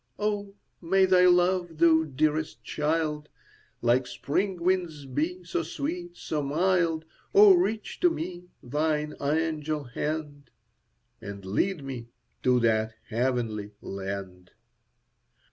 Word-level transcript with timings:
Oh, 0.17 0.55
may 0.81 1.05
thy 1.05 1.27
love, 1.27 1.77
thou 1.77 2.05
dearest 2.05 2.63
child, 2.63 3.29
Like 3.83 4.07
spring 4.07 4.59
winds 4.63 5.05
be, 5.05 5.43
so 5.43 5.61
sweet, 5.61 6.17
so 6.17 6.41
mild! 6.41 7.05
Oh, 7.35 7.53
reach 7.53 7.99
to 7.99 8.09
me 8.09 8.45
thine 8.63 9.13
angel 9.21 9.83
hand, 9.83 10.49
And 11.21 11.45
lead 11.45 11.83
me 11.83 12.07
to 12.41 12.59
that 12.61 12.95
heavenly 13.09 13.73
land! 13.79 14.49